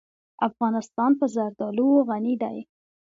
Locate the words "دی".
2.43-2.57